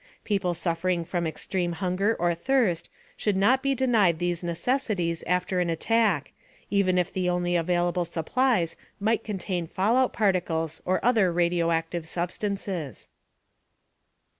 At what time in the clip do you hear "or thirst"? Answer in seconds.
2.17-2.89